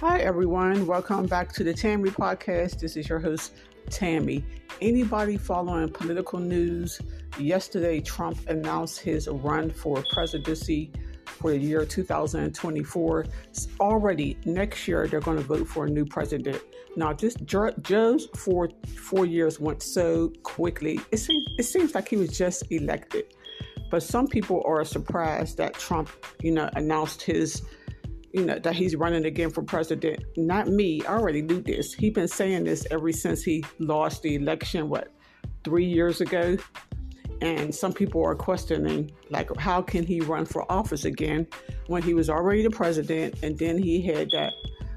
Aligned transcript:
Hi, 0.00 0.20
everyone. 0.20 0.86
Welcome 0.86 1.26
back 1.26 1.52
to 1.52 1.62
the 1.62 1.74
Tammy 1.74 2.08
Podcast. 2.08 2.80
This 2.80 2.96
is 2.96 3.06
your 3.06 3.18
host, 3.18 3.52
Tammy. 3.90 4.42
Anybody 4.80 5.36
following 5.36 5.90
political 5.90 6.38
news? 6.38 7.02
Yesterday, 7.38 8.00
Trump 8.00 8.38
announced 8.48 9.00
his 9.00 9.28
run 9.28 9.68
for 9.68 10.02
presidency 10.10 10.90
for 11.26 11.50
the 11.50 11.58
year 11.58 11.84
2024. 11.84 13.26
It's 13.50 13.68
Already 13.78 14.38
next 14.46 14.88
year, 14.88 15.06
they're 15.06 15.20
going 15.20 15.36
to 15.36 15.44
vote 15.44 15.68
for 15.68 15.84
a 15.84 15.90
new 15.90 16.06
president. 16.06 16.62
Now, 16.96 17.12
this 17.12 17.34
Joe's 17.34 18.26
four 18.34 18.70
four 18.96 19.26
years 19.26 19.60
went 19.60 19.82
so 19.82 20.32
quickly. 20.44 20.98
It 21.12 21.18
seems 21.18 21.46
it 21.58 21.64
seems 21.64 21.94
like 21.94 22.08
he 22.08 22.16
was 22.16 22.38
just 22.38 22.64
elected, 22.72 23.34
but 23.90 24.02
some 24.02 24.28
people 24.28 24.62
are 24.64 24.82
surprised 24.82 25.58
that 25.58 25.74
Trump, 25.74 26.08
you 26.42 26.52
know, 26.52 26.70
announced 26.74 27.20
his 27.20 27.60
you 28.32 28.44
know, 28.44 28.58
that 28.58 28.74
he's 28.74 28.94
running 28.96 29.24
again 29.24 29.50
for 29.50 29.62
president. 29.62 30.22
Not 30.36 30.68
me. 30.68 31.02
I 31.04 31.12
already 31.12 31.42
knew 31.42 31.60
this. 31.60 31.92
He's 31.92 32.12
been 32.12 32.28
saying 32.28 32.64
this 32.64 32.86
ever 32.90 33.10
since 33.12 33.42
he 33.42 33.64
lost 33.78 34.22
the 34.22 34.36
election, 34.36 34.88
what, 34.88 35.12
three 35.64 35.86
years 35.86 36.20
ago? 36.20 36.56
And 37.42 37.74
some 37.74 37.92
people 37.92 38.22
are 38.24 38.34
questioning, 38.34 39.10
like, 39.30 39.54
how 39.56 39.80
can 39.80 40.04
he 40.04 40.20
run 40.20 40.44
for 40.44 40.70
office 40.70 41.06
again 41.06 41.46
when 41.86 42.02
he 42.02 42.12
was 42.14 42.28
already 42.28 42.62
the 42.62 42.70
president? 42.70 43.42
And 43.42 43.58
then 43.58 43.78
he 43.78 44.02
had 44.02 44.28
that, 44.32 44.52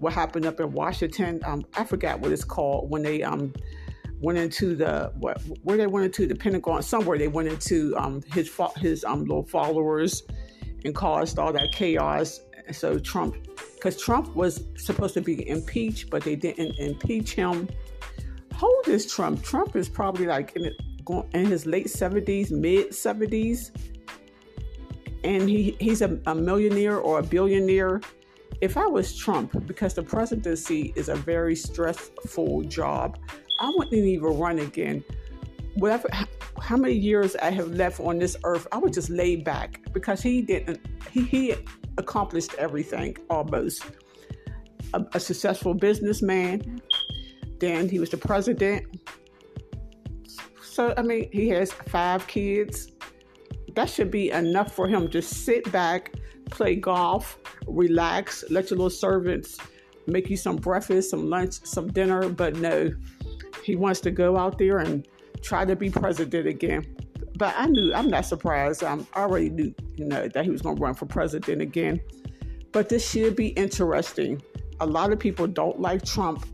what 0.00 0.12
happened 0.12 0.44
up 0.44 0.60
in 0.60 0.72
Washington? 0.72 1.40
Um, 1.44 1.64
I 1.76 1.84
forgot 1.84 2.20
what 2.20 2.30
it's 2.30 2.44
called 2.44 2.90
when 2.90 3.02
they 3.02 3.22
um, 3.22 3.54
went 4.20 4.38
into 4.38 4.74
the 4.74 5.12
what 5.18 5.40
where 5.62 5.76
they 5.76 5.86
went 5.86 6.06
into 6.06 6.26
the 6.26 6.34
Pentagon 6.34 6.82
somewhere 6.82 7.18
they 7.18 7.28
went 7.28 7.48
into 7.48 7.94
um, 7.98 8.22
his 8.32 8.50
his 8.76 9.04
um, 9.04 9.24
little 9.24 9.44
followers 9.44 10.22
and 10.84 10.94
caused 10.94 11.38
all 11.38 11.52
that 11.52 11.72
chaos 11.72 12.40
so 12.72 12.98
Trump, 12.98 13.36
because 13.74 14.00
Trump 14.00 14.34
was 14.34 14.64
supposed 14.76 15.14
to 15.14 15.20
be 15.20 15.48
impeached, 15.48 16.10
but 16.10 16.22
they 16.22 16.36
didn't 16.36 16.76
impeach 16.78 17.32
him. 17.32 17.68
How 18.52 18.68
old 18.68 18.88
is 18.88 19.12
Trump? 19.12 19.42
Trump 19.42 19.76
is 19.76 19.88
probably 19.88 20.26
like 20.26 20.56
in, 20.56 20.72
in 21.34 21.46
his 21.46 21.66
late 21.66 21.86
70s, 21.86 22.50
mid 22.50 22.90
70s. 22.90 23.70
And 25.24 25.48
he, 25.48 25.76
he's 25.80 26.02
a, 26.02 26.18
a 26.26 26.34
millionaire 26.34 26.98
or 26.98 27.18
a 27.18 27.22
billionaire. 27.22 28.00
If 28.60 28.76
I 28.76 28.86
was 28.86 29.14
Trump, 29.14 29.66
because 29.66 29.94
the 29.94 30.02
presidency 30.02 30.92
is 30.96 31.08
a 31.08 31.16
very 31.16 31.54
stressful 31.54 32.62
job, 32.62 33.18
I 33.60 33.72
wouldn't 33.76 33.94
even 33.94 34.38
run 34.38 34.60
again. 34.60 35.04
Whatever, 35.74 36.08
how 36.60 36.76
many 36.76 36.94
years 36.94 37.36
I 37.36 37.50
have 37.50 37.68
left 37.68 38.00
on 38.00 38.18
this 38.18 38.36
earth, 38.44 38.66
I 38.72 38.78
would 38.78 38.92
just 38.92 39.10
lay 39.10 39.36
back 39.36 39.80
because 39.92 40.22
he 40.22 40.42
didn't. 40.42 40.80
He 41.10 41.22
he 41.24 41.54
accomplished 41.98 42.54
everything 42.54 43.16
almost. 43.30 43.84
A, 44.94 45.04
a 45.14 45.20
successful 45.20 45.74
businessman, 45.74 46.80
then 47.58 47.88
he 47.88 47.98
was 47.98 48.10
the 48.10 48.16
president. 48.16 48.86
So, 50.62 50.94
I 50.96 51.02
mean, 51.02 51.28
he 51.32 51.48
has 51.48 51.72
five 51.72 52.26
kids. 52.26 52.92
That 53.74 53.88
should 53.90 54.10
be 54.10 54.30
enough 54.30 54.74
for 54.74 54.86
him. 54.86 55.10
Just 55.10 55.44
sit 55.44 55.70
back, 55.72 56.14
play 56.50 56.76
golf, 56.76 57.38
relax, 57.66 58.44
let 58.50 58.70
your 58.70 58.78
little 58.78 58.90
servants 58.90 59.58
make 60.06 60.30
you 60.30 60.36
some 60.36 60.56
breakfast, 60.56 61.10
some 61.10 61.28
lunch, 61.28 61.54
some 61.64 61.88
dinner. 61.92 62.28
But 62.28 62.56
no, 62.56 62.90
he 63.64 63.74
wants 63.74 64.00
to 64.00 64.10
go 64.10 64.36
out 64.36 64.58
there 64.58 64.78
and 64.78 65.06
try 65.42 65.64
to 65.64 65.74
be 65.74 65.90
president 65.90 66.46
again 66.46 66.96
but 67.36 67.54
I 67.56 67.66
knew 67.66 67.92
I'm 67.94 68.08
not 68.08 68.24
surprised. 68.24 68.82
Um, 68.82 69.06
I 69.14 69.20
already 69.20 69.50
knew, 69.50 69.74
you 69.96 70.06
know, 70.06 70.28
that 70.28 70.44
he 70.44 70.50
was 70.50 70.62
going 70.62 70.76
to 70.76 70.82
run 70.82 70.94
for 70.94 71.06
president 71.06 71.60
again. 71.60 72.00
But 72.72 72.88
this 72.88 73.08
should 73.08 73.36
be 73.36 73.48
interesting. 73.48 74.42
A 74.80 74.86
lot 74.86 75.12
of 75.12 75.18
people 75.18 75.46
don't 75.46 75.80
like 75.80 76.04
Trump, 76.04 76.46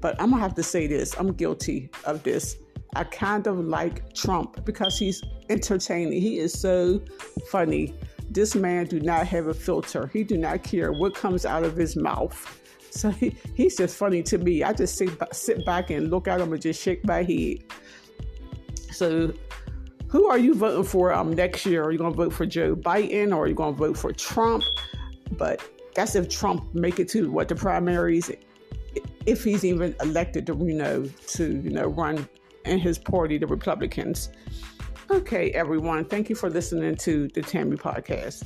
but 0.00 0.20
I'm 0.20 0.30
gonna 0.30 0.42
have 0.42 0.54
to 0.56 0.62
say 0.62 0.88
this. 0.88 1.14
I'm 1.16 1.32
guilty 1.32 1.90
of 2.04 2.22
this. 2.24 2.56
I 2.96 3.04
kind 3.04 3.46
of 3.46 3.58
like 3.58 4.12
Trump 4.14 4.64
because 4.64 4.98
he's 4.98 5.22
entertaining. 5.48 6.20
He 6.20 6.38
is 6.38 6.58
so 6.58 7.00
funny. 7.50 7.94
This 8.30 8.56
man 8.56 8.86
do 8.86 8.98
not 9.00 9.26
have 9.28 9.46
a 9.46 9.54
filter. 9.54 10.08
He 10.08 10.24
do 10.24 10.36
not 10.36 10.64
care 10.64 10.92
what 10.92 11.14
comes 11.14 11.46
out 11.46 11.62
of 11.62 11.76
his 11.76 11.96
mouth. 11.96 12.60
So 12.90 13.10
he, 13.10 13.36
he's 13.54 13.76
just 13.76 13.96
funny 13.96 14.22
to 14.24 14.38
me. 14.38 14.64
I 14.64 14.72
just 14.72 14.96
sit, 14.96 15.10
sit 15.32 15.64
back 15.64 15.90
and 15.90 16.10
look 16.10 16.26
at 16.26 16.40
him 16.40 16.52
and 16.52 16.60
just 16.60 16.82
shake 16.82 17.04
my 17.06 17.22
head. 17.22 17.58
So 18.90 19.32
who 20.08 20.26
are 20.28 20.38
you 20.38 20.54
voting 20.54 20.84
for 20.84 21.12
um, 21.12 21.34
next 21.34 21.66
year? 21.66 21.84
Are 21.84 21.92
you 21.92 21.98
going 21.98 22.12
to 22.12 22.16
vote 22.16 22.32
for 22.32 22.46
Joe 22.46 22.74
Biden 22.74 23.34
or 23.34 23.44
are 23.44 23.46
you 23.46 23.54
going 23.54 23.74
to 23.74 23.78
vote 23.78 23.96
for 23.96 24.12
Trump? 24.12 24.64
But 25.32 25.62
that's 25.94 26.14
if 26.14 26.28
Trump 26.28 26.74
make 26.74 26.98
it 26.98 27.08
to 27.10 27.30
what 27.30 27.48
the 27.48 27.54
primaries, 27.54 28.30
if 29.26 29.44
he's 29.44 29.64
even 29.64 29.94
elected 30.00 30.46
to 30.46 30.56
you 30.56 30.74
know 30.74 31.06
to 31.28 31.60
you 31.60 31.70
know 31.70 31.86
run 31.86 32.26
in 32.64 32.78
his 32.78 32.98
party, 32.98 33.38
the 33.38 33.46
Republicans. 33.46 34.30
Okay, 35.10 35.50
everyone, 35.52 36.04
thank 36.04 36.28
you 36.28 36.36
for 36.36 36.50
listening 36.50 36.94
to 36.96 37.28
the 37.28 37.40
Tammy 37.40 37.76
podcast. 37.76 38.44